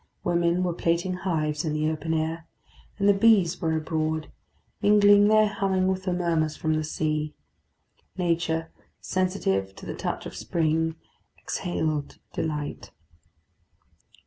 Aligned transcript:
Women 0.23 0.63
were 0.63 0.73
plaiting 0.73 1.13
hives 1.13 1.63
in 1.63 1.73
the 1.73 1.87
open 1.87 2.11
air; 2.11 2.47
and 2.97 3.07
the 3.07 3.13
bees 3.13 3.61
were 3.61 3.77
abroad, 3.77 4.31
mingling 4.81 5.27
their 5.27 5.45
humming 5.47 5.87
with 5.89 6.05
the 6.05 6.11
murmurs 6.13 6.57
from 6.57 6.73
the 6.73 6.83
sea. 6.83 7.35
Nature, 8.17 8.71
sensitive 8.99 9.75
to 9.75 9.85
the 9.85 9.93
touch 9.93 10.25
of 10.25 10.35
spring, 10.35 10.95
exhaled 11.37 12.17
delight. 12.33 12.89